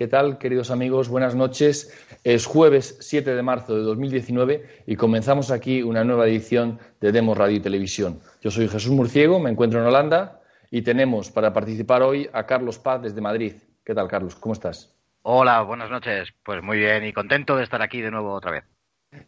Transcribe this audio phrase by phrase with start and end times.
[0.00, 1.10] ¿Qué tal, queridos amigos?
[1.10, 1.92] Buenas noches.
[2.24, 7.36] Es jueves 7 de marzo de 2019 y comenzamos aquí una nueva edición de Demos
[7.36, 8.18] Radio y Televisión.
[8.40, 12.78] Yo soy Jesús Murciego, me encuentro en Holanda y tenemos para participar hoy a Carlos
[12.78, 13.52] Paz desde Madrid.
[13.84, 14.36] ¿Qué tal, Carlos?
[14.36, 14.96] ¿Cómo estás?
[15.20, 16.30] Hola, buenas noches.
[16.44, 18.64] Pues muy bien y contento de estar aquí de nuevo otra vez.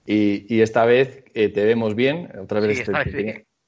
[0.06, 2.32] Y, esta vez eh, te vemos bien.
[2.40, 2.82] Otra vez,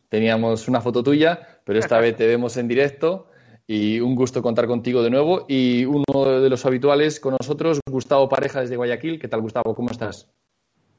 [0.08, 3.28] teníamos una foto tuya, pero esta vez te vemos en directo
[3.66, 5.46] y un gusto contar contigo de nuevo.
[5.48, 9.18] Y uno de los habituales con nosotros, Gustavo Pareja desde Guayaquil.
[9.18, 9.74] ¿Qué tal, Gustavo?
[9.74, 10.30] ¿Cómo estás?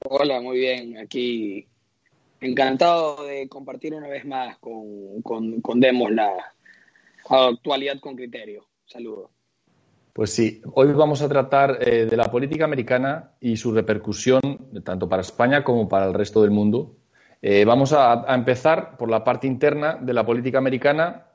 [0.07, 0.97] Hola, muy bien.
[0.97, 1.67] Aquí
[2.41, 6.31] encantado de compartir una vez más con, con, Demos la
[7.29, 8.65] actualidad con criterio.
[8.85, 9.31] Saludos.
[10.13, 14.39] Pues sí, hoy vamos a tratar eh, de la política americana y su repercusión
[14.83, 16.95] tanto para España como para el resto del mundo.
[17.41, 21.25] Eh, vamos a, empezar por la parte interna de la política americana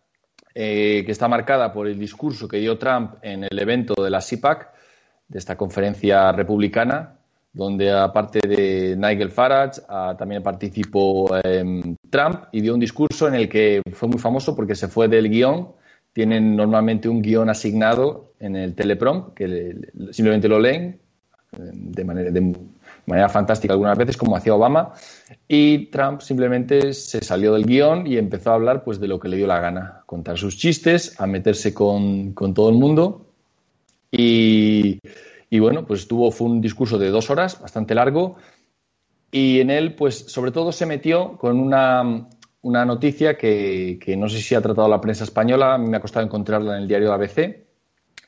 [0.55, 4.21] eh, que está marcada por el discurso que dio Trump en el evento de la
[4.21, 4.69] CIPAC,
[5.29, 7.17] de esta conferencia republicana,
[7.53, 9.81] donde aparte de Nigel Farage
[10.19, 14.75] también participó em, Trump y dio un discurso en el que fue muy famoso porque
[14.75, 15.69] se fue del guion.
[16.13, 19.77] Tienen normalmente un guion asignado en el teleprom, que
[20.11, 21.01] simplemente lo leen
[21.53, 22.31] em, de manera,
[23.11, 24.95] manera fantástica algunas veces, como hacía Obama,
[25.47, 29.29] y Trump simplemente se salió del guion y empezó a hablar pues, de lo que
[29.29, 33.27] le dio la gana, contar sus chistes, a meterse con, todo el mundo.
[34.11, 34.99] Y,
[35.59, 38.37] bueno, pues tuvo, fue un discurso de dos horas, bastante largo,
[39.31, 42.29] y en él, pues sobre todo se metió con una,
[42.63, 46.25] noticia que, no sé si ha tratado la prensa española, a mí me ha costado
[46.25, 47.67] encontrarla en el diario ABC,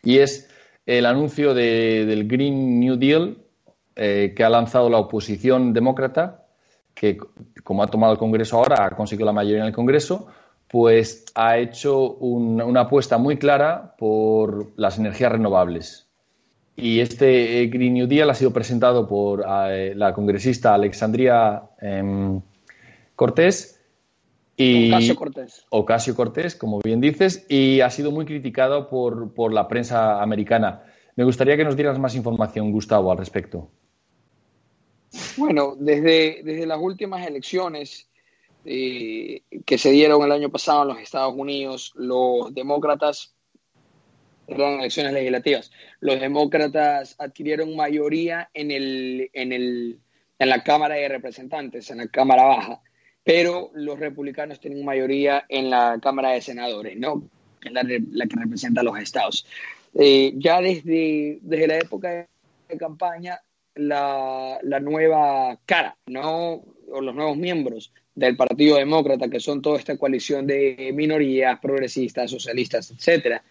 [0.04, 0.48] y es
[0.86, 3.41] el anuncio del Green New Deal
[3.96, 6.46] eh, que ha lanzado la oposición demócrata,
[6.94, 7.18] que
[7.64, 10.28] como ha tomado el Congreso ahora, ha conseguido la mayoría en el Congreso,
[10.72, 16.08] pues ha hecho una apuesta muy clara por las energías renovables.
[16.76, 22.40] Y este Green New Deal ha sido presentado por eh, la congresista Alexandria em,
[23.14, 23.78] Cortés.
[24.56, 25.66] Y, Ocasio Cortés.
[25.68, 30.84] Ocasio Cortés, como bien dices, y ha sido muy criticado por, por la prensa americana.
[31.16, 33.68] Me gustaría que nos dieras más información, Gustavo, al respecto.
[35.36, 38.08] Bueno, desde, desde las últimas elecciones
[38.64, 43.34] eh, que se dieron el año pasado en los Estados Unidos, los demócratas,
[44.46, 45.70] eran elecciones legislativas,
[46.00, 49.98] los demócratas adquirieron mayoría en, el, en, el,
[50.38, 52.80] en la Cámara de Representantes, en la Cámara Baja,
[53.24, 57.28] pero los republicanos tienen mayoría en la Cámara de Senadores, ¿no?
[57.60, 59.46] Que es la, que representa a los estados.
[59.94, 62.28] Eh, ya desde, desde la época
[62.68, 63.40] de campaña,
[63.74, 66.64] la, nueva cara, ¿no?
[66.90, 72.30] o los nuevos miembros del Partido Demócrata, que son toda esta coalición de minorías, progresistas,
[72.30, 73.42] socialistas, etcétera,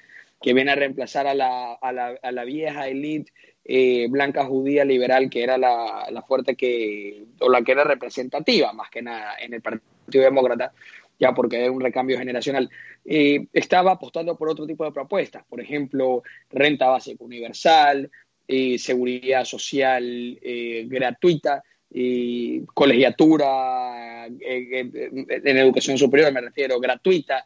[0.41, 3.31] que viene a reemplazar a la, a la, a la vieja élite
[3.63, 8.73] eh, blanca judía liberal, que era la, la, fuerte que, o la que era representativa
[8.73, 10.73] más que nada en el Partido Demócrata,
[11.19, 12.69] ya porque era un recambio generacional,
[13.05, 18.09] eh, estaba apostando por otro tipo de propuestas, por ejemplo, renta básica universal,
[18.53, 20.03] eh, seguridad social
[20.41, 27.45] eh, gratuita, y colegiatura eh, en educación superior, me refiero, gratuita,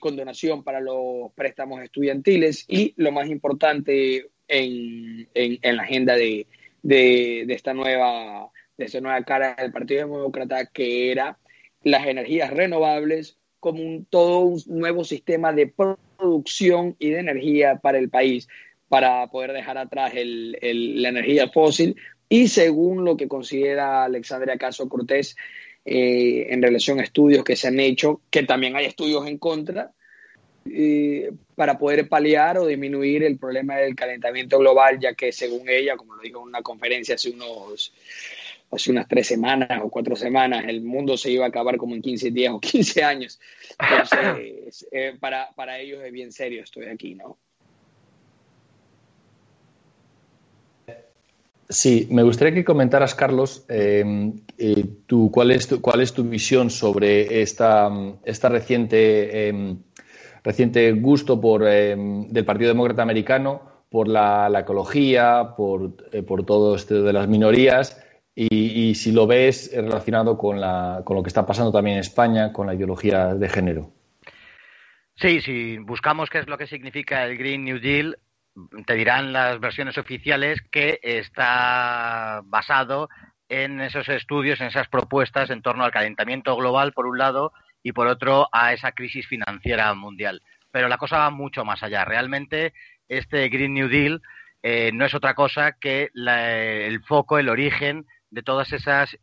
[0.00, 6.48] condonación para los préstamos estudiantiles y lo más importante en, en, la agenda de,
[6.82, 11.38] de, esta nueva, de esta nueva cara del Partido Demócrata, que era
[11.84, 17.98] las energías renovables como un, todo un nuevo sistema de producción y de energía para
[17.98, 18.48] el país
[18.94, 21.96] para poder dejar atrás la energía fósil
[22.28, 25.34] y según lo que considera Alexandria Caso Cortés
[25.84, 29.90] eh, en relación a estudios que se han hecho, que también hay estudios en contra,
[30.72, 35.96] eh, para poder paliar o disminuir el problema del calentamiento global, ya que según ella,
[35.96, 37.92] como lo dijo en una conferencia hace unos
[38.70, 42.00] hace unas tres semanas o cuatro semanas, el mundo se iba a acabar como en
[42.00, 43.40] 15 días o 15 años.
[43.76, 47.38] Entonces, eh, para, para ellos es bien serio estoy aquí, ¿no?
[51.68, 54.84] Sí, me gustaría que comentaras, Carlos, em, eh,
[55.30, 57.90] cuál, es tu, cuál es tu visión sobre esta,
[58.24, 59.78] esta reciente, em,
[60.42, 66.74] reciente gusto por, em, del Partido Demócrata Americano por la, ecología, por, eh, por, todo
[66.74, 71.46] esto de las minorías y, si lo ves relacionado con, la, con lo que está
[71.46, 73.90] pasando también en España, con la ideología de género.
[75.16, 78.18] Sí, si buscamos qué es lo que significa el Green New Deal,
[78.86, 83.08] te dirán las versiones oficiales que está basado
[83.48, 87.52] en esos estudios, en esas propuestas en torno al calentamiento global, por un lado,
[87.82, 90.40] y por otro, a esa crisis financiera mundial.
[90.70, 92.04] Pero la cosa va mucho más allá.
[92.04, 92.72] Realmente,
[93.08, 94.22] este Green New Deal
[94.62, 99.16] eh, no es otra cosa que el foco, el origen de todas esas,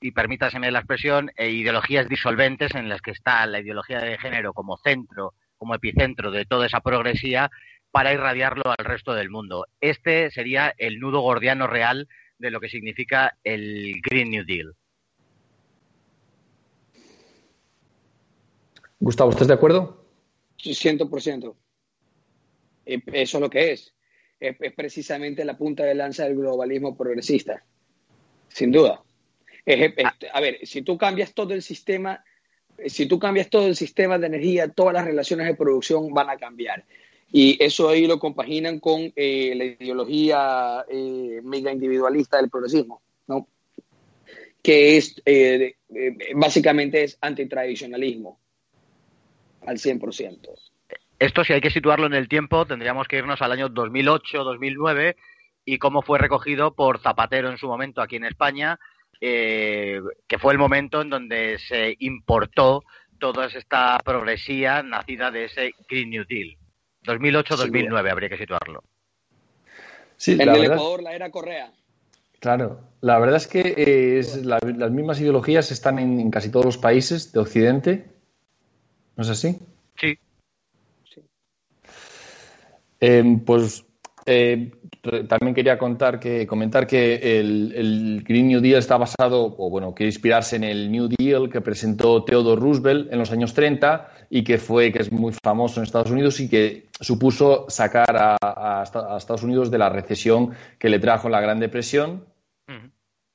[0.00, 4.54] y permítaseme la expresión, eh, ideologías disolventes en las que está la ideología de género
[4.54, 7.50] como centro, como epicentro de toda esa progresía
[7.96, 9.68] para irradiarlo al resto del mundo.
[9.80, 14.74] Este sería el nudo gordiano real de lo que significa el Green New Deal.
[19.00, 20.04] Gustavo, ¿estás de acuerdo?
[20.58, 21.54] Sí, 100%.
[22.84, 23.94] Eh, eso es lo que es.
[24.40, 27.64] Es, precisamente la punta de lanza del globalismo progresista.
[28.48, 29.02] Sin duda.
[30.34, 32.22] a ver, si tú cambias todo el sistema,
[32.84, 36.36] si tú cambias todo el sistema de energía, todas las relaciones de producción van a
[36.36, 36.84] cambiar.
[37.32, 43.48] Y eso ahí lo compaginan con eh, la ideología eh, mega individualista del progresismo, ¿no?
[44.62, 45.76] que es eh,
[46.34, 48.38] básicamente es antitradicionalismo
[49.66, 50.48] al 100%.
[51.18, 55.16] Esto si hay que situarlo en el tiempo, tendríamos que irnos al año 2008-2009
[55.64, 58.78] y cómo fue recogido por Zapatero en su momento aquí en España,
[59.18, 62.82] que fue el momento en donde se importó
[63.18, 66.56] toda esta progresía nacida de ese Green New Deal.
[67.06, 68.82] 2008-2009 habría que situarlo.
[70.16, 71.72] Sí, en el Ecuador, la era Correa.
[72.40, 77.40] Claro, la verdad es que las mismas ideologías están en, casi todos los países de
[77.40, 78.04] Occidente.
[79.16, 79.58] ¿No es así?
[79.98, 80.18] Sí.
[81.12, 81.22] sí.
[83.00, 83.85] Em, pues
[84.26, 84.72] eh,
[85.28, 90.08] también quería contar que, comentar que el, Green New Deal está basado, o bueno, quiere
[90.08, 94.58] inspirarse en el New Deal que presentó Theodore Roosevelt en los años 30 y que
[94.58, 98.82] fue, que es muy famoso en Estados Unidos y que supuso sacar a,
[99.16, 102.24] Estados Unidos de la recesión que le trajo la Gran Depresión,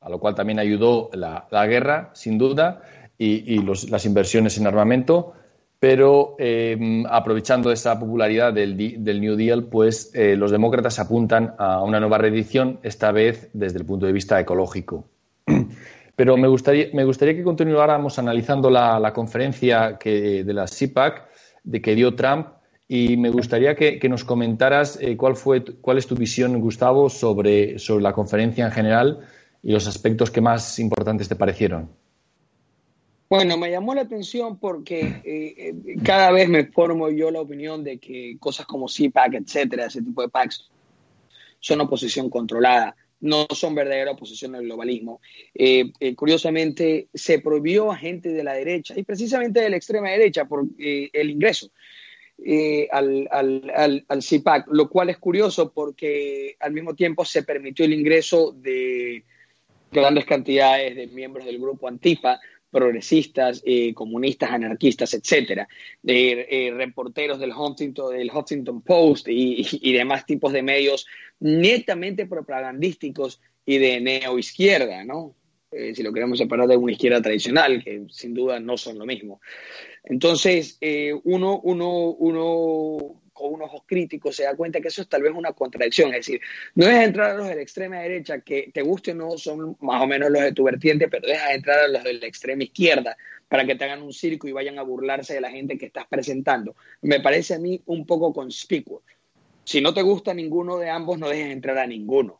[0.02, 2.82] a lo cual también ayudó la, guerra, sin duda,
[3.18, 5.36] y, las inversiones en armamento
[5.82, 12.00] pero em, aprovechando esa popularidad del, New Deal, pues eh, los demócratas apuntan a una
[12.00, 15.06] nueva reedición, esta vez desde el punto de vista ecológico.
[16.16, 21.28] Pero me gustaría, me gustaría que continuáramos analizando la, conferencia que, de la CIPAC
[21.64, 22.50] de que dio Trump
[22.88, 27.80] y me gustaría que, nos comentaras eh, cuál, fue, cuál es tu visión, Gustavo, sobre,
[27.80, 29.22] sobre la conferencia en general
[29.64, 31.90] y los aspectos que más importantes te parecieron.
[33.32, 35.74] Bueno, me llamó la atención porque eh, eh,
[36.04, 40.22] cada vez me formo yo la opinión de que cosas como CPAC, etcétera, ese tipo
[40.22, 40.70] de packs,
[41.62, 45.22] son oposición controlada, no son verdadera oposición al globalismo.
[45.56, 50.44] Eh, curiosamente, se prohibió a gente de la derecha y precisamente de la extrema derecha
[50.44, 51.72] por el ingreso
[52.92, 57.94] al, al, al CPAC, lo cual es curioso porque al mismo tiempo se permitió el
[57.94, 59.24] ingreso de
[59.90, 62.38] grandes cantidades de miembros del grupo Antifa
[62.72, 65.68] progresistas, eh, comunistas, anarquistas, etcétera,
[66.02, 71.06] de eh, reporteros del Huffington, del Huffington Post y, demás tipos de medios
[71.40, 75.36] netamente propagandísticos y de neoizquierda, ¿no?
[75.72, 79.06] Eh, si lo queremos separar de una izquierda tradicional, que sin duda no son lo
[79.06, 79.42] mismo.
[80.04, 80.80] Entonces,
[81.24, 85.34] uno, uno, uno con un ojo crítico se da cuenta que eso es tal vez
[85.36, 86.10] una contradicción.
[86.14, 86.42] Es decir,
[86.76, 89.76] no dejas entrar a los de la extrema derecha que te guste o no son
[89.82, 92.64] más o menos los de tu vertiente, pero dejas entrar a los de la extrema
[92.64, 93.18] izquierda
[93.48, 96.06] para que te hagan un circo y vayan a burlarse de la gente que estás
[96.08, 96.76] presentando.
[97.02, 99.04] Me parece a mí un poco conspicuo.
[99.64, 102.40] Si no te gusta ninguno de ambos, no dejes entrar a ninguno.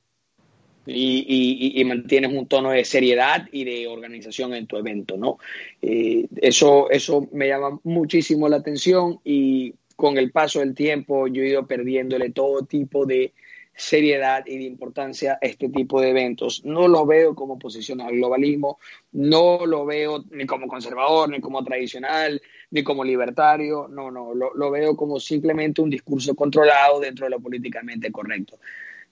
[0.86, 5.38] Y, mantienes un tono de seriedad y de organización en tu evento, ¿no?
[5.82, 11.44] Eh, eso, eso me llama muchísimo la atención y con el paso del tiempo yo
[11.44, 13.34] he ido perdiéndole todo tipo de
[13.76, 16.66] seriedad y de importancia a este tipo de eventos.
[16.66, 18.80] No lo veo como oposición al globalismo,
[19.12, 22.42] no lo veo ni como conservador, ni como tradicional,
[22.72, 27.40] ni como libertario, no, no, lo, veo como simplemente un discurso controlado dentro de lo
[27.40, 28.58] políticamente correcto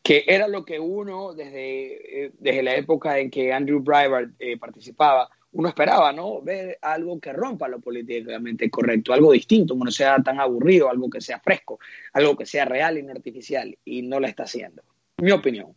[0.01, 4.57] que era lo que uno desde, eh, desde la época en que Andrew Breitbart eh,
[4.57, 6.41] participaba, uno esperaba, ¿no?
[6.41, 11.09] Ver algo que rompa lo políticamente correcto, algo distinto, que no sea tan aburrido, algo
[11.09, 11.79] que sea fresco,
[12.13, 14.83] algo que sea real y no artificial, y no lo está haciendo.
[15.17, 15.73] Mi opinión,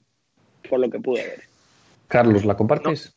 [0.68, 1.42] por lo que pude ver.
[2.08, 3.16] Carlos, ¿la compartes?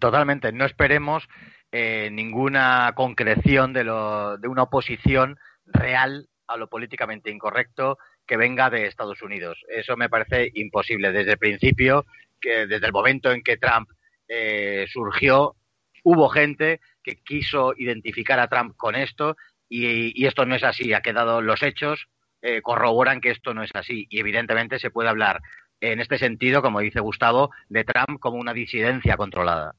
[0.00, 0.52] totalmente.
[0.52, 1.28] No esperemos
[1.70, 8.70] eh, ninguna concreción de, lo, de una oposición real a lo políticamente incorrecto que venga
[8.70, 9.64] de Estados Unidos.
[9.68, 11.12] Eso me parece imposible.
[11.12, 12.06] Desde el principio,
[12.40, 13.88] que desde el momento en que Trump
[14.28, 15.56] eh, surgió,
[16.02, 19.36] hubo gente que quiso identificar a Trump con esto
[19.68, 20.92] y, esto no es así.
[20.92, 22.08] Ha quedado los hechos
[22.42, 25.40] eh, corroboran que esto no es así y evidentemente se puede hablar
[25.80, 29.74] en este sentido, como dice Gustavo, de Trump como una disidencia controlada.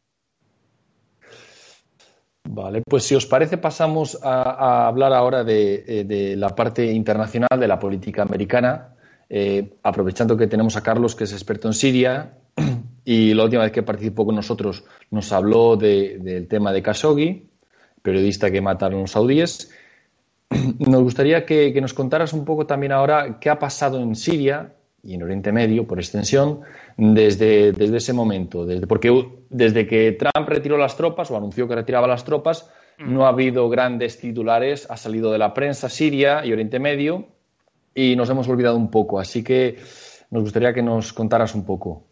[2.50, 7.68] Vale, pues si os parece pasamos a, hablar ahora eh, de, la parte internacional de
[7.68, 8.96] la política americana,
[9.30, 12.34] eh, aprovechando que tenemos a Carlos, que es experto en Siria,
[13.06, 17.50] y la última vez que participó con nosotros nos habló del tema de Khashoggi,
[18.02, 19.72] periodista que mataron los saudíes.
[20.80, 25.16] Nos gustaría que nos contaras un poco también ahora qué ha pasado en Siria y
[25.16, 26.62] en Oriente Medio, por extensión,
[26.96, 28.66] desde, desde ese momento.
[28.66, 32.70] Desde, porque desde que Trump retiró las tropas o anunció que retiraba las tropas,
[33.00, 33.14] mm.
[33.14, 37.28] no ha habido grandes titulares, ha salido de la prensa Siria y Oriente Medio
[37.94, 39.20] y nos hemos olvidado un poco.
[39.20, 39.78] Así que
[40.32, 42.04] nos gustaría que nos contaras un poco.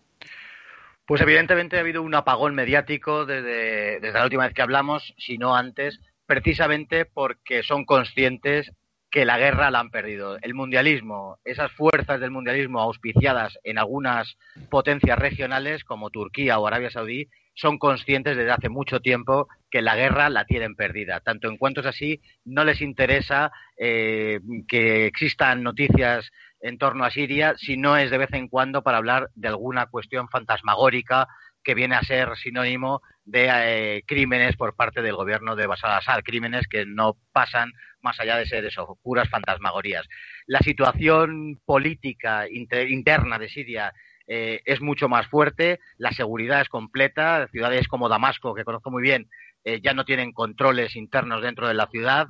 [1.06, 5.38] Pues evidentemente ha habido un apagón mediático desde, desde la última vez que hablamos, si
[5.38, 8.72] no antes, precisamente porque son conscientes
[9.12, 10.38] que la guerra la han perdido.
[10.42, 14.38] El mundialismo, esas fuerzas del mundialismo auspiciadas en algunas
[14.70, 19.96] potencias regionales como Turquía o Arabia Saudí son conscientes desde hace mucho tiempo que la
[19.96, 21.20] guerra la tienen perdida.
[21.20, 27.12] Tanto en cuanto es así, no les interesa eh, que existan noticias en torno a
[27.12, 31.28] Siria si no es de vez en cuando para hablar de alguna cuestión fantasmagórica
[31.64, 36.22] que viene a ser sinónimo de eh, crímenes por parte del gobierno de Bashar al-Assad,
[36.24, 40.08] crímenes que no pasan más allá de ser eso, puras fantasmagorías.
[40.48, 43.94] La situación política interna de Siria
[44.34, 49.04] eh, es mucho más fuerte, la seguridad es completa, ciudades como Damasco, que conozco muy
[49.04, 49.28] bien,
[49.66, 52.30] eh, ya no tienen controles internos dentro de la ciudad,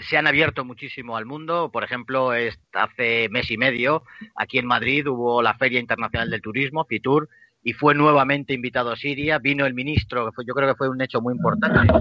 [0.00, 1.70] se han abierto muchísimo al mundo.
[1.70, 2.32] Por ejemplo,
[2.72, 4.02] hace mes y medio,
[4.34, 7.28] aquí en Madrid hubo la Feria Internacional del Turismo, FITUR,
[7.62, 9.38] y fue nuevamente invitado a Siria.
[9.38, 11.92] Vino el ministro, yo creo que fue un hecho muy importante.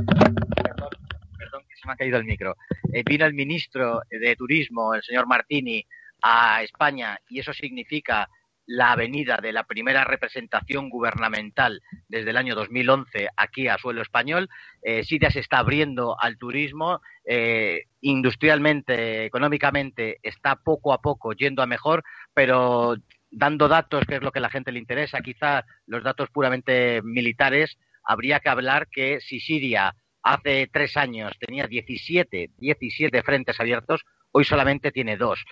[1.37, 2.55] Perdón, que se me ha caído el micro.
[2.91, 5.85] Eh, vino el ministro de Turismo, el señor Martini,
[6.23, 8.27] a España y eso significa
[8.65, 14.49] la venida de la primera representación gubernamental desde el año 2011 aquí a suelo español.
[14.81, 21.61] Eh, Siria se está abriendo al turismo, eh, industrialmente, económicamente, está poco a poco yendo
[21.61, 22.03] a mejor,
[22.33, 22.95] pero
[23.31, 27.01] dando datos, que es lo que a la gente le interesa, quizá los datos puramente
[27.03, 34.05] militares, habría que hablar que si Siria hace tres años tenía 17, 17 frentes abiertos,
[34.31, 35.43] hoy solamente tiene dos.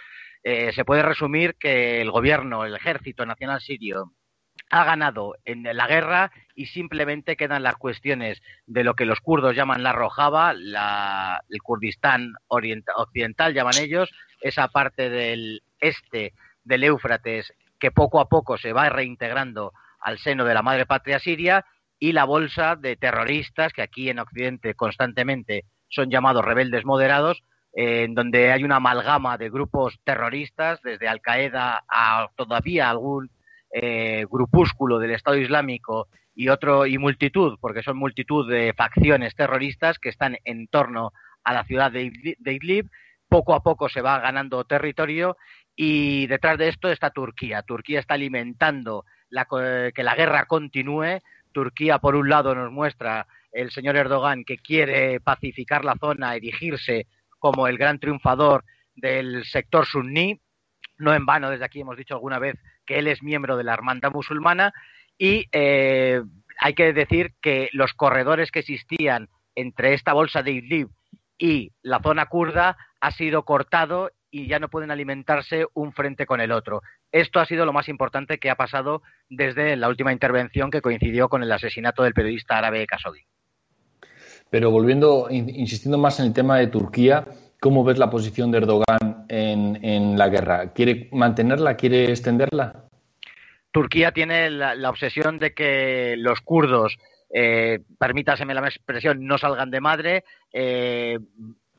[0.44, 4.14] Eh, se puede resumir que el gobierno, el ejército nacional sirio,
[4.70, 9.56] ha ganado en la guerra y simplemente quedan las cuestiones de lo que los kurdos
[9.56, 16.34] llaman la Rojava, el Kurdistán occidental llaman ellos, esa parte del este
[16.64, 21.20] del Éufrates que poco a poco se va reintegrando al seno de la madre patria
[21.20, 21.66] siria
[22.00, 27.44] y la bolsa de terroristas que aquí en Occidente constantemente son llamados rebeldes moderados,
[27.74, 33.30] en donde hay una amalgama de grupos terroristas, desde Al Qaeda a todavía algún
[33.72, 40.00] eh, grupúsculo del Estado Islámico y otro y multitud, porque son multitud de facciones terroristas
[40.00, 41.14] que están en torno
[41.44, 42.12] a la ciudad de
[42.46, 42.90] Idlib.
[43.30, 45.38] Poco a poco se va ganando territorio
[45.76, 47.62] y detrás de esto está Turquía.
[47.62, 51.22] Turquía está alimentando que la guerra continúe.
[51.54, 57.08] Turquía, por un lado, nos muestra el señor Erdogan que quiere pacificar la zona, erigirse
[57.42, 58.64] como el gran triunfador
[58.96, 60.40] del sector suní.
[60.98, 62.56] No en vano, desde aquí hemos dicho alguna vez
[62.86, 64.72] que él es miembro de la hermandad musulmana.
[65.18, 66.22] Y eh,
[66.60, 70.90] hay que decir que los corredores que existían entre esta bolsa de Idlib
[71.38, 76.42] y la zona kurda ha sido cortado y ya no pueden alimentarse un frente con
[76.42, 76.84] el otro.
[77.12, 81.28] Esto ha sido lo más importante que ha pasado desde la última intervención que coincidió
[81.28, 83.26] con el asesinato del periodista árabe Khashoggi.
[84.52, 87.26] Pero volviendo, insistiendo más en el tema de Turquía,
[87.62, 90.74] ¿cómo ves la posición de Erdogan en, la guerra?
[90.74, 91.78] ¿Quiere mantenerla?
[91.78, 92.84] ¿Quiere extenderla?
[93.72, 96.98] Turquía tiene la, obsesión de que los kurdos,
[97.34, 101.18] eh, permítaseme la expresión, no salgan de madre, eh,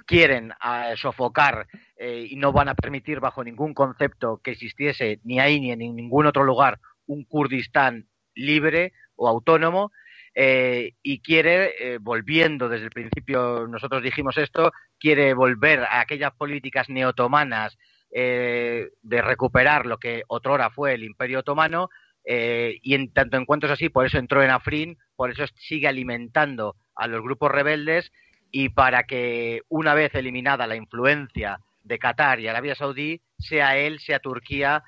[0.06, 5.40] quieren ah, sofocar eh, y no van a permitir bajo ningún concepto que existiese ni
[5.40, 9.92] ahí ni en ningún otro lugar un Kurdistán libre o autónomo
[10.34, 16.32] eh, y quiere, eh, volviendo desde el principio, nosotros dijimos esto, quiere volver a aquellas
[16.32, 17.76] políticas neotomanas
[18.14, 18.90] de
[19.22, 21.88] recuperar lo que otrora fue el Imperio Otomano
[22.26, 25.88] y en tanto en cuanto es así, por eso entró en Afrin, por eso sigue
[25.88, 28.12] alimentando a los grupos rebeldes
[28.50, 33.98] y para que una vez eliminada la influencia de Qatar y Arabia Saudí, sea él,
[33.98, 34.84] sea Turquía,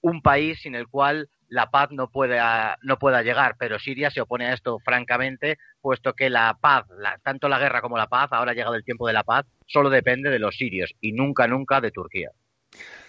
[0.00, 3.56] un país sin el cual la paz no pueda, no pueda llegar.
[3.58, 6.84] Pero Siria se opone a esto francamente, puesto que la paz,
[7.22, 9.90] tanto la guerra como la paz, ahora ha llegado el tiempo de la paz, solo
[9.90, 12.30] depende de los sirios y nunca, nunca de Turquía.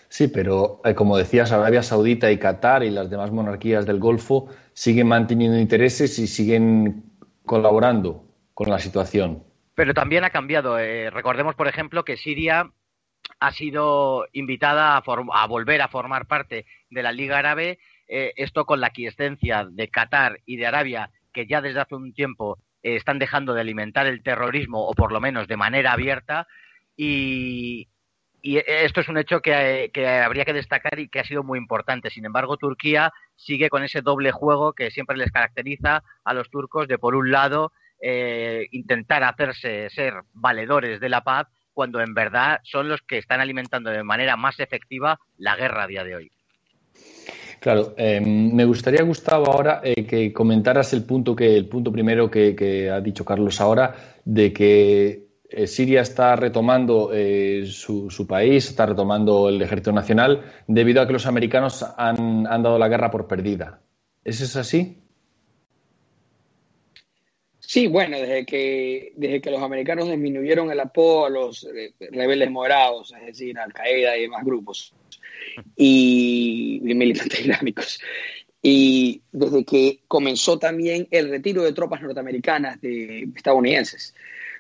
[0.10, 4.50] Sí, pero eh, como decías, Arabia Saudita y Qatar y las demás monarquías del Golfo
[4.74, 7.04] siguen manteniendo intereses y siguen
[7.46, 9.44] colaborando con la situación.
[9.76, 10.80] Pero también ha cambiado.
[10.80, 12.72] Eh, recordemos, por ejemplo, que Siria
[13.40, 17.80] ha sido invitada a, volver a formar parte de la Liga Árabe,
[18.10, 22.14] eh, esto con la aquiescencia de Qatar y de Arabia, que ya desde hace un
[22.14, 26.48] tiempo están dejando de alimentar el terrorismo, o por lo menos de manera abierta,
[26.96, 27.88] y,
[28.42, 29.92] y esto es un hecho que,
[30.24, 32.10] habría que destacar y que ha sido muy importante.
[32.10, 36.88] Sin embargo, Turquía sigue con ese doble juego que siempre les caracteriza a los turcos
[36.88, 42.60] de, por un lado, eh, intentar hacerse ser valedores de la paz, cuando en verdad
[42.64, 46.32] son los que están alimentando de manera más efectiva la guerra a día de hoy.
[47.60, 52.30] Claro, em, me gustaría, Gustavo, ahora eh, que comentaras el punto que el punto primero
[52.32, 58.86] que ha dicho Carlos ahora, de que eh, Siria está retomando eh, su, país, está
[58.86, 63.82] retomando el ejército nacional, debido a que los americanos han, dado la guerra por perdida.
[64.24, 65.02] ¿Es eso así?
[67.60, 72.52] Sí, bueno, desde que, desde que los americanos disminuyeron el apoyo a los eh, rebeldes
[72.52, 74.94] moderados, es decir, Al Qaeda y demás grupos,
[75.76, 78.00] y, militantes islámicos,
[78.62, 84.14] y desde que comenzó también el retiro de tropas norteamericanas de estadounidenses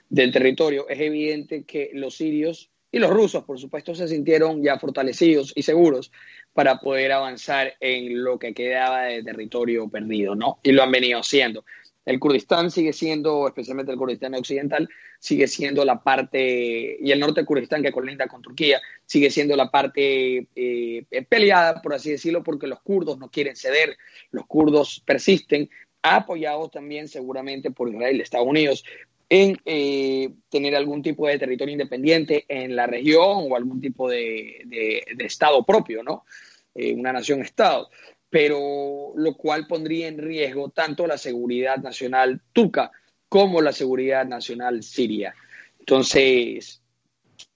[0.09, 4.79] del territorio, es evidente que los sirios y los rusos, por supuesto, se sintieron ya
[4.79, 6.11] fortalecidos y seguros
[6.53, 10.59] para poder avanzar en lo que quedaba de territorio perdido, ¿no?
[10.63, 11.65] Y lo han venido haciendo.
[12.05, 14.89] El Kurdistán sigue siendo, especialmente el Kurdistán occidental,
[15.19, 19.55] sigue siendo la parte, y el norte del Kurdistán que colinda con Turquía, sigue siendo
[19.55, 23.97] la parte eh, peleada, por así decirlo, porque los kurdos no quieren ceder,
[24.31, 25.69] los kurdos persisten,
[26.01, 28.83] apoyados también seguramente por Israel y Estados Unidos,
[29.29, 35.05] en eh, tener algún tipo de territorio independiente en la región o algún tipo de,
[35.19, 36.25] Estado propio, ¿no?
[36.73, 37.89] Eh, una nación-Estado.
[38.29, 42.91] Pero lo cual pondría en riesgo tanto la seguridad nacional turca
[43.27, 45.33] como la seguridad nacional siria.
[45.79, 46.81] Entonces,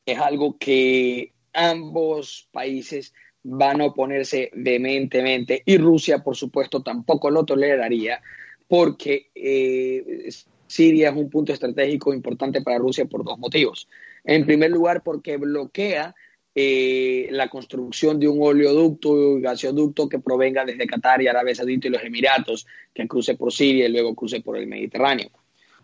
[0.06, 7.46] es algo que ambos países van a oponerse vehementemente y Rusia, por supuesto, tampoco lo
[7.46, 8.22] toleraría
[8.68, 10.30] porque eh,
[10.68, 13.88] Siria es un punto estratégico importante para Rusia por dos motivos.
[14.24, 16.16] En primer lugar, porque bloquea
[16.56, 21.88] eh, la construcción de un oleoducto y gasoducto que provenga desde Qatar y Arabia Saudita
[21.88, 25.30] y los Emiratos, que cruce por Siria y luego cruce por el Mediterráneo.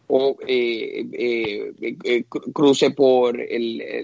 [0.07, 3.39] O eh, eh, cruce por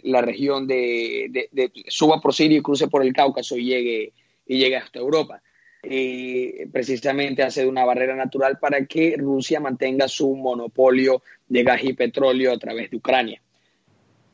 [0.04, 1.50] la región de,
[1.88, 4.14] suba por Siria y cruce por el Cáucaso y llegue,
[4.46, 5.42] y llegue hasta Europa.
[5.88, 11.94] Eh, precisamente hace una barrera natural para que Rusia mantenga su monopolio de gas y
[11.94, 13.40] petróleo a través de Ucrania.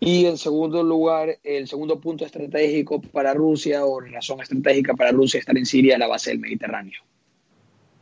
[0.03, 5.39] Y en segundo lugar, el segundo punto estratégico para Rusia o razón estratégica para Rusia
[5.39, 6.99] estar en Siria es la base del Mediterráneo.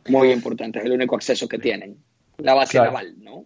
[0.08, 1.98] Muy importante, es el único acceso que tienen.
[2.38, 3.44] La base naval, ¿no?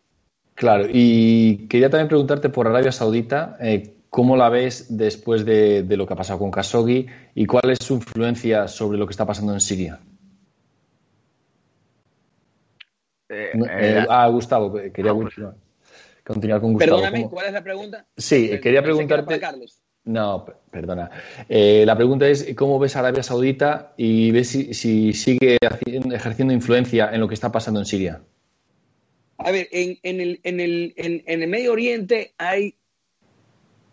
[0.55, 3.57] Claro, y quería también preguntarte por Arabia Saudita.
[3.61, 7.79] Eh, ¿Cómo la ves después de, lo que ha pasado con Khashoggi y cuál es
[7.85, 9.99] su influencia sobre lo que está pasando en Siria?
[13.29, 15.55] Eh, eh, ah, Gustavo, quería ah,
[16.25, 17.01] continuar, con Gustavo.
[17.01, 18.07] Perdóname, ¿cuál es la pregunta?
[18.17, 19.41] Sí, eh, quería preguntarte.
[20.07, 21.11] No, perdona.
[21.49, 27.21] la pregunta es: ¿cómo ves a Arabia Saudita y ves si, sigue ejerciendo influencia en
[27.21, 28.23] lo que está pasando en Siria?
[29.39, 32.77] A ver, en, el, en, el, en el Medio Oriente hay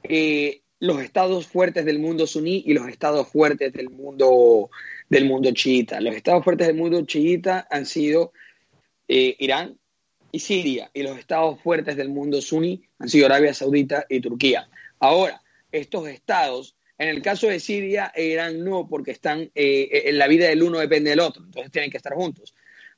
[0.03, 4.69] eh, los estados fuertes del mundo suní y los estados fuertes del mundo,
[5.09, 6.01] del mundo chiita.
[6.01, 8.33] Los estados fuertes del mundo chiita han sido
[9.07, 9.77] eh, Irán
[10.31, 14.69] y Siria, y los estados fuertes del mundo suní han sido Arabia Saudita y Turquía.
[14.99, 15.41] Ahora,
[15.71, 20.27] estos estados, en el caso de Siria e Irán no, porque están, eh, en la
[20.27, 22.53] vida del uno depende del otro, entonces tienen que estar juntos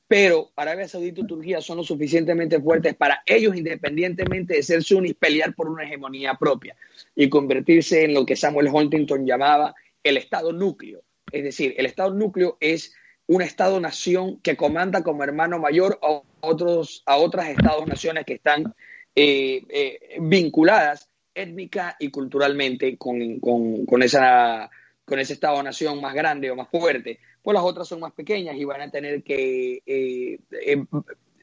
[0.06, 5.14] pero Arabia Saudita y Turquía son lo suficientemente fuertes para ellos, independientemente de ser sunis,
[5.14, 6.76] pelear por una hegemonía propia
[7.16, 11.02] y convertirse en lo que Samuel Huntington llamaba el Estado núcleo.
[11.32, 12.94] Es decir, el Estado núcleo es
[13.26, 18.74] un Estado-nación que comanda como hermano mayor a, otros, a otras Estados-naciones que están
[19.14, 24.70] eh, eh, vinculadas étnica y culturalmente con, con, esa,
[25.04, 28.64] con ese Estado-nación más grande o más fuerte pues las otras son más pequeñas y
[28.64, 30.84] van a tener que eh, eh,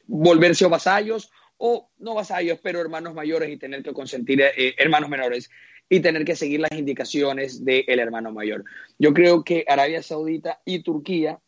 [0.08, 5.12] volverse o vasallos o no vasallos, pero hermanos mayores y tener que consentir eh, hermanos
[5.12, 5.52] menores
[5.88, 8.66] y tener que seguir las indicaciones del hermano mayor.
[8.98, 11.40] Yo creo que Arabia Saudita y Turquía,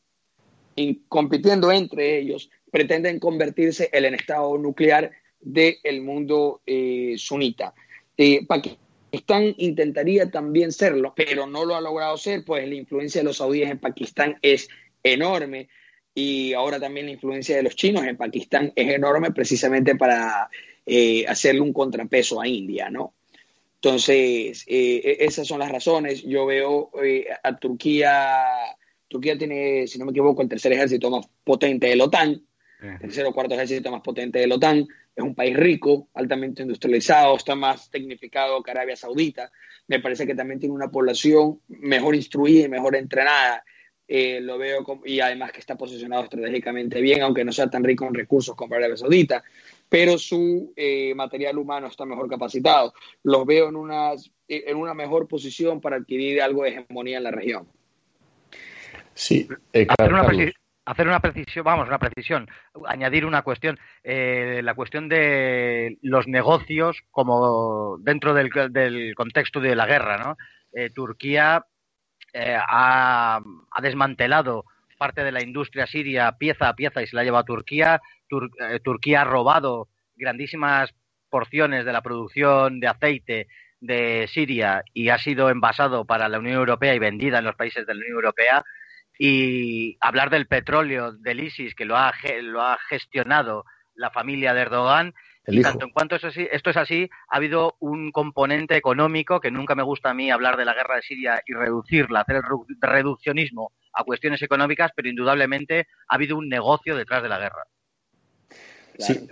[1.08, 7.74] compitiendo entre ellos, pretenden convertirse en el estado nuclear del mundo eh, sunita.
[8.18, 13.26] Eh, Pakistán intentaría también serlo, pero no lo ha logrado ser, pues la influencia de
[13.26, 14.70] los saudíes en Pakistán es
[15.04, 15.70] enorme
[16.16, 20.50] y ahora también la influencia de los chinos en Pakistán es enorme precisamente para
[20.86, 23.14] eh, hacerle un contrapeso a India, ¿no?
[23.76, 26.24] Entonces, eh, e-, esas son las razones.
[26.24, 26.90] Yo veo
[27.44, 28.46] a Turquía,
[29.14, 32.42] Turquía tiene, si no me equivoco, el tercer ejército más potente de la OTAN,
[32.82, 36.64] el tercer o cuarto ejército más potente de la OTAN, es un país rico, altamente
[36.64, 39.52] industrializado, está más tecnificado que Arabia Saudita.
[39.88, 43.64] Me parece que también tiene una población mejor instruida y mejor entrenada.
[44.08, 48.06] Eh, lo veo y además que está posicionado estratégicamente bien, aunque no sea tan rico
[48.08, 49.44] en recursos como Arabia Saudita,
[49.88, 52.96] pero su eh, material humano está mejor capacitado.
[53.22, 54.14] Los veo en una,
[54.48, 57.68] en una mejor posición para adquirir algo de hegemonía en la región.
[59.14, 59.88] Sí, eh,
[60.86, 62.48] hacer una precisión, vamos, una precisión,
[62.88, 69.86] añadir una cuestión, eh, la cuestión de los negocios como dentro del, contexto de la
[69.86, 70.38] guerra, ¿no?
[70.74, 71.66] Eh, Turquía
[72.34, 73.42] eh, ha,
[73.82, 74.66] desmantelado
[74.98, 78.02] parte de la industria siria pieza a pieza y se la ha llevado a Turquía.
[78.84, 80.94] Turquía ha robado grandísimas
[81.30, 83.48] porciones de la producción de aceite
[83.80, 87.86] de Siria y ha sido envasado para la Unión Europea y vendida en los países
[87.86, 88.64] de la Unión Europea
[89.18, 94.62] y hablar del petróleo del ISIS que lo ha, lo ha gestionado la familia de
[94.62, 95.14] Erdogan.
[95.46, 99.76] y tanto en cuanto eso esto es así, ha habido un componente económico que nunca
[99.76, 102.44] me gusta a mí hablar de la guerra de Siria y reducirla, hacer el
[102.82, 107.64] reduccionismo a cuestiones económicas, pero indudablemente ha habido un negocio detrás de la guerra.
[108.98, 109.28] Sí.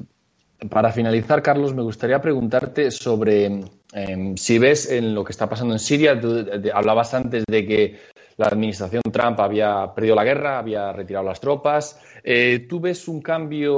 [0.70, 3.46] Para finalizar, Carlos, me gustaría preguntarte sobre
[3.94, 6.20] em, si ves en lo que está pasando en Siria.
[6.20, 8.00] Tú hablabas antes de que
[8.42, 12.02] la administración Trump había perdido la guerra, había retirado las tropas.
[12.24, 13.72] Eh, ¿Tú ves un cambio,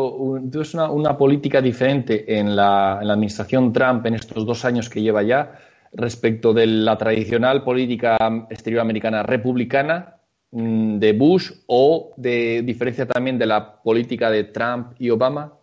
[0.51, 5.21] tú ves una, política diferente en la, administración Trump en estos dos años que lleva
[5.21, 5.59] ya
[5.91, 8.17] respecto de la tradicional política
[8.49, 10.15] exterior americana republicana
[10.51, 15.53] mm, de Bush o de diferencia también de la política de Trump y Obama?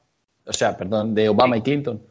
[0.44, 2.02] O sea, perdón, de Obama y Clinton.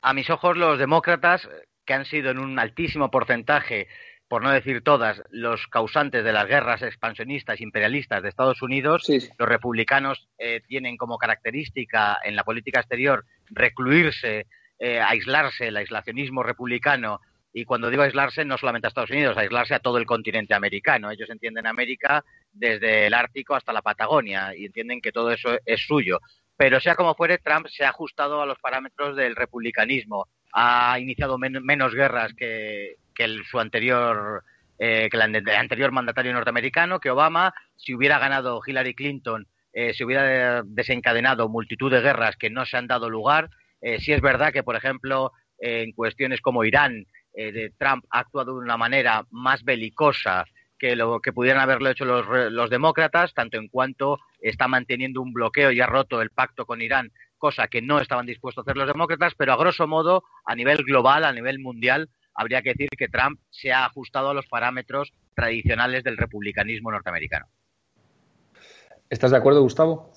[0.00, 1.46] A mis ojos, los demócratas,
[1.84, 3.88] que han sido en un altísimo porcentaje
[4.30, 9.48] por no decir todas, los causantes de las guerras expansionistas imperialistas de Estados Unidos, los
[9.48, 14.46] republicanos eh, tienen como característica en la política exterior recluirse,
[14.78, 17.20] eh, aislarse, el aislacionismo republicano,
[17.52, 21.10] y cuando digo aislarse no solamente a Estados Unidos, aislarse a todo el continente americano.
[21.10, 25.84] Ellos entienden América desde el Ártico hasta la Patagonia y entienden que todo eso es
[25.84, 26.20] suyo.
[26.56, 31.36] Pero sea como fuere, Trump se ha ajustado a los parámetros del republicanismo, ha iniciado
[31.36, 34.44] menos guerras que, que el, su anterior
[34.82, 40.06] eh, que el anterior mandatario norteamericano, que Obama, si hubiera ganado Hillary Clinton, eh, se
[40.06, 43.50] hubiera desencadenado multitud de guerras que no se han dado lugar.
[43.82, 47.04] Eh, si es verdad que, por ejemplo, en cuestiones como Irán,
[47.78, 50.46] Trump ha actuado de una manera más belicosa
[50.78, 55.34] que lo que pudieran haberlo hecho los, los demócratas, tanto en cuanto está manteniendo un
[55.34, 58.78] bloqueo y ha roto el pacto con Irán, cosa que no estaban dispuestos a hacer
[58.78, 62.08] los demócratas, pero a grosso modo, a nivel global, a nivel mundial,
[62.40, 67.46] habría que decir que Trump se ha ajustado a los parámetros tradicionales del republicanismo norteamericano.
[69.10, 70.10] ¿Estás de acuerdo, Gustavo?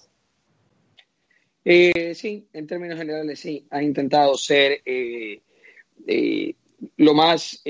[1.65, 3.67] Eh, sí, en términos generales sí.
[3.71, 5.41] Ha intentado ser eh,
[6.07, 6.55] eh,
[6.95, 7.61] lo más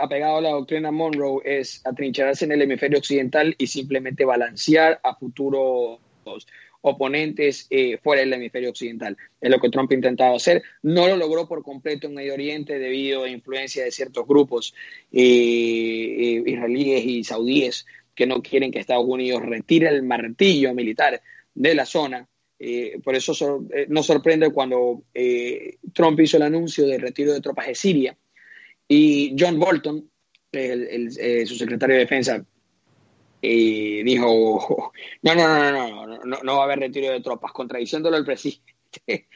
[0.00, 5.16] apegado a la doctrina Monroe es atrincherarse en el hemisferio occidental y simplemente balancear a
[5.16, 5.98] futuros
[6.82, 9.16] oponentes eh, fuera del hemisferio occidental.
[9.40, 10.62] Es lo que Trump ha intentado hacer.
[10.82, 14.74] No lo logró por completo en Medio Oriente debido a influencia de ciertos grupos
[15.12, 21.22] eh, eh, israelíes y saudíes que no quieren que Estados Unidos retire el martillo militar
[21.54, 22.28] de la zona.
[23.02, 23.32] por eso
[23.88, 25.04] nos sorprende cuando
[25.94, 28.18] Trump hizo el anuncio del retiro de tropas de Siria
[28.86, 30.10] y John Bolton,
[30.52, 32.44] su secretario de Defensa,
[33.40, 37.52] y dijo, no, no, no, no, no, no, no va a haber retiro de tropas,
[37.52, 38.74] contradiciéndolo al presidente.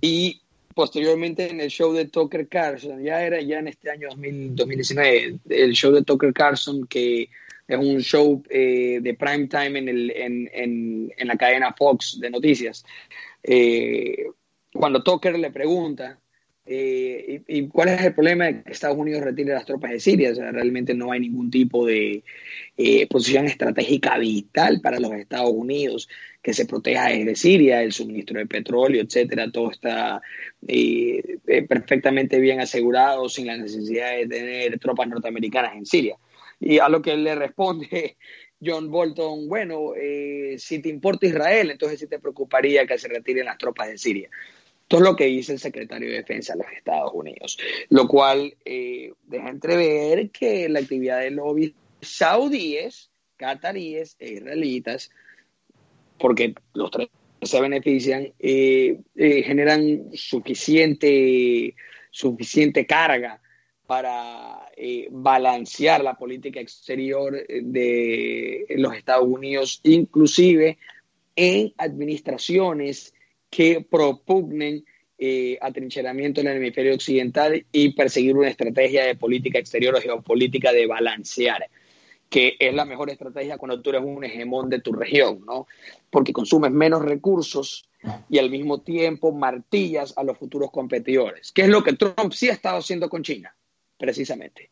[0.00, 0.40] y
[0.74, 5.72] posteriormente en el show de Tucker Carlson, ya era ya en este año 2019, el
[5.72, 7.30] show de Tucker Carlson, que
[7.66, 12.18] es un show eh, de prime time en, el, en, en, en, la cadena Fox
[12.20, 12.84] de noticias.
[13.42, 14.26] Eh,
[14.72, 16.18] cuando Tucker le pregunta
[16.68, 20.32] Eh, y, cuál es el problema de que Estados Unidos retire las tropas de Siria?
[20.32, 22.24] O sea, realmente no hay ningún tipo de
[22.76, 26.08] eh, posición estratégica vital para los Estados Unidos
[26.42, 29.50] que se proteja desde Siria, el suministro de petróleo, etcétera.
[29.50, 30.20] Todo está
[30.66, 36.16] eh, perfectamente bien asegurado sin la necesidad de tener tropas norteamericanas en Siria.
[36.58, 38.16] Y a lo que le responde
[38.64, 39.92] John Bolton, bueno,
[40.56, 44.30] si te importa Israel, entonces sí te preocuparía que se retiren las tropas de Siria.
[44.86, 48.54] Esto es lo que dice el secretario de Defensa de los Estados Unidos, lo cual
[48.64, 55.10] eh, deja entrever que la actividad de lobbies saudíes, cataríes e israelitas,
[56.20, 57.08] porque los tres
[57.42, 61.74] se benefician, eh, eh, generan suficiente,
[62.12, 63.42] suficiente carga
[63.88, 64.70] para
[65.10, 70.78] balancear la política exterior de los Estados Unidos, inclusive
[71.34, 73.15] en administraciones
[73.50, 74.84] que propugnen
[75.18, 80.72] eh, atrincheramiento en el hemisferio occidental y perseguir una estrategia de política exterior o geopolítica
[80.72, 81.70] de balancear,
[82.28, 85.66] que es la mejor estrategia cuando tú eres un hegemón de tu región, ¿no?
[86.10, 87.88] Porque consumes menos recursos
[88.28, 92.50] y al mismo tiempo martillas a los futuros competidores, que es lo que Trump sí
[92.50, 93.56] ha estado haciendo con China,
[93.96, 94.70] precisamente.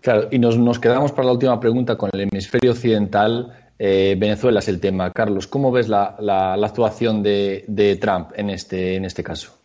[0.00, 4.60] Claro, y nos, nos quedamos para la última pregunta con el hemisferio occidental eh, Venezuela
[4.60, 5.10] es el tema.
[5.10, 9.60] Carlos, ¿cómo ves la, actuación de, Trump en este, en este caso?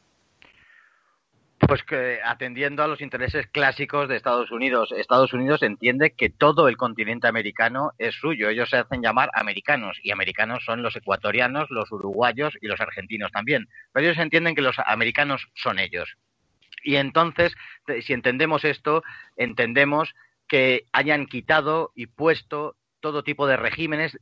[1.59, 6.67] Pues que atendiendo a los intereses clásicos de Estados Unidos, Estados Unidos entiende que todo
[6.69, 8.49] el continente americano es suyo.
[8.49, 13.31] Ellos se hacen llamar americanos y americanos son los ecuatorianos, los uruguayos y los argentinos
[13.31, 13.67] también.
[13.91, 16.15] Pero ellos entienden que los americanos son ellos.
[16.81, 17.53] Y entonces,
[18.03, 19.03] si entendemos esto,
[19.35, 20.15] entendemos
[20.47, 24.17] que hayan quitado y puesto todo tipo de regímenes,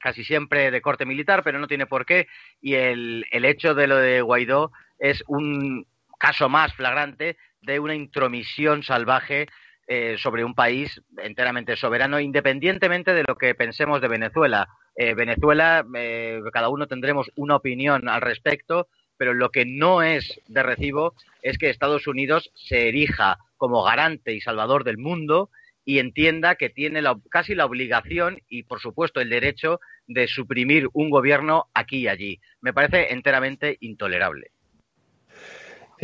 [0.00, 2.28] casi siempre de corte militar, pero no tiene por qué.
[2.60, 5.86] Y el, el hecho de lo de Guaidó es un
[6.18, 9.48] caso más flagrante de una intromisión salvaje
[9.90, 14.68] eh, sobre un país enteramente soberano, independientemente de lo que pensemos de Venezuela.
[14.94, 20.40] Eh, Venezuela, eh, cada uno tendremos una opinión al respecto, pero lo que no es
[20.46, 25.48] de recibo es que Estados Unidos se erija como garante y salvador del mundo
[25.88, 31.08] y entienda que tiene casi la obligación y, por supuesto, el derecho de suprimir un
[31.08, 32.40] gobierno aquí y allí.
[32.60, 34.50] Me parece enteramente intolerable.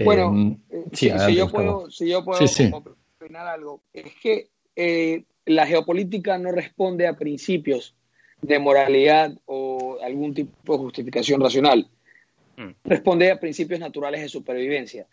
[0.02, 2.40] Bueno, eh, si, yo puedo, si, yo puedo,
[3.18, 7.94] opinar algo, es que eh, la geopolítica no responde a principios
[8.40, 11.90] de moralidad o algún tipo de justificación racional.
[12.56, 12.70] Mm.
[12.84, 15.06] Responde a principios naturales de supervivencia.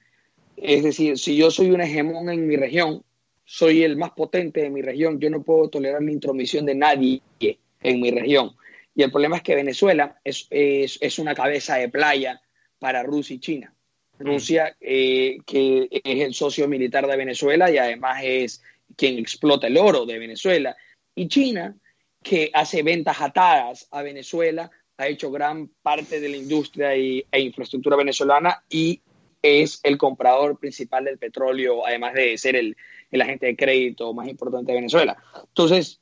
[0.56, 3.04] Es decir, si yo soy un hegemón en mi región,
[3.44, 7.22] soy el más potente de mi región, yo no puedo tolerar la intromisión de nadie
[7.40, 8.56] en mi región.
[8.96, 12.42] Y el problema es que Venezuela es, es, una cabeza de playa
[12.80, 13.74] para Rusia y China.
[14.20, 18.62] Rusia, eh, que es el socio militar de Venezuela y además es
[18.96, 20.76] quien explota el oro de Venezuela.
[21.16, 21.76] Y China,
[22.22, 27.40] que hace ventas atadas a Venezuela, ha hecho gran parte de la industria y, e
[27.40, 29.02] infraestructura venezolana y
[29.42, 32.78] es el comprador principal del petróleo, además de ser el,
[33.12, 35.18] el agente de crédito más importante de Venezuela.
[35.48, 36.00] Entonces,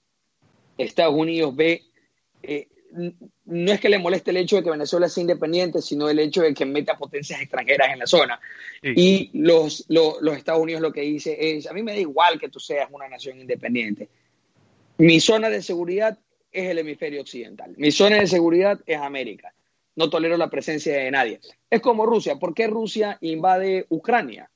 [0.78, 1.84] Estados Unidos ve,
[2.44, 2.68] eh,
[3.46, 6.42] no es que le moleste el hecho de que Venezuela sea independiente, sino el hecho
[6.42, 8.40] de que meta potencias extranjeras en la zona.
[8.82, 12.40] Y los, los, los Estados Unidos lo que dice es, a mí me da igual
[12.40, 14.10] que tú seas una nación independiente.
[14.98, 16.18] Mi zona de seguridad
[16.52, 17.74] es el hemisferio occidental.
[17.78, 19.54] Mi zona de seguridad es América.
[19.96, 21.40] No tolero la presencia de nadie.
[21.70, 22.38] Es como Rusia.
[22.38, 24.50] ¿Por qué Rusia invade Ucrania?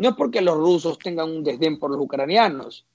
[0.00, 2.86] No es porque los rusos tengan un desdén por los ucranianos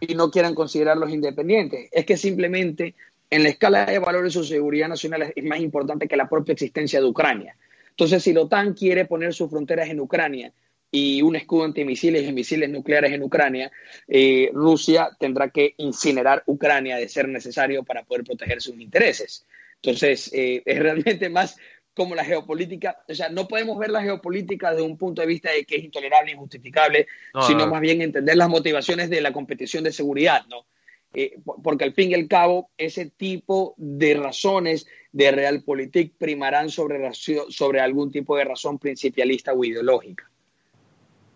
[0.00, 2.94] y no quieran considerarlos independientes, es que simplemente
[3.28, 7.00] en la escala de valores su seguridad nacional es más importante que la propia existencia
[7.00, 7.56] de Ucrania.
[7.90, 10.52] Entonces, si la OTAN quiere poner sus fronteras en Ucrania
[10.90, 13.70] y un escudo antimisiles y misiles nucleares en Ucrania,
[14.06, 19.44] eh, Rusia tendrá que incinerar Ucrania de ser necesario para poder proteger sus intereses.
[19.82, 21.56] Entonces, eh, es realmente más
[21.96, 25.50] como la geopolítica, o sea, no podemos ver la geopolítica desde un punto de vista
[25.50, 27.06] de que es intolerable, injustificable,
[27.46, 30.66] sino más bien entender las motivaciones de la competición de seguridad, ¿no?
[31.14, 37.10] Eh, porque al fin y al cabo, ese tipo de razones de realpolitik primarán sobre,
[37.14, 40.30] sobre algún tipo de razón principialista o ideológica.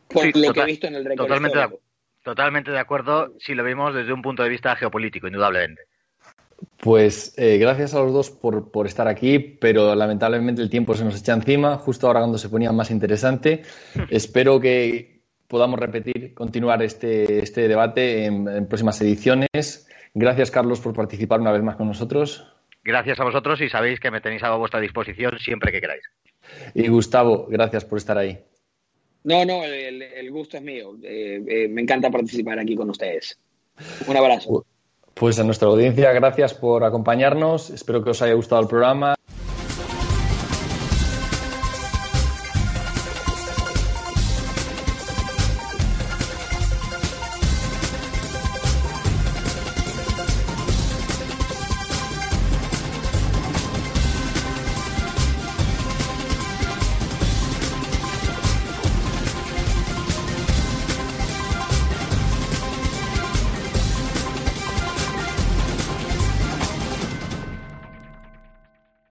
[0.09, 1.59] Por lo que he visto en el récord totalmente
[2.23, 5.85] totalmente de acuerdo si lo vemos desde un punto de vista geopolítico, indudablemente.
[6.79, 11.05] Pues eh, gracias a los dos por, por, estar aquí, pero lamentablemente el tiempo se
[11.05, 13.63] nos echa encima, justo ahora cuando se ponía más interesante.
[14.11, 15.21] Espero que
[15.51, 19.89] podamos repetir, continuar este, este debate en, próximas ediciones.
[20.15, 22.47] Gracias, Carlos, por participar una vez más con nosotros.
[22.83, 26.03] Gracias a vosotros y sabéis que me tenéis a vuestra disposición siempre que queráis.
[26.75, 28.39] Y Gustavo, gracias por estar ahí.
[29.25, 30.97] No, no, el, gusto es mío.
[31.03, 33.39] Eh, eh, me encanta participar aquí con ustedes.
[34.07, 34.65] Un abrazo.
[35.15, 37.71] Pues a nuestra audiencia, gracias por acompañarnos.
[37.71, 39.15] Espero que os haya gustado el programa.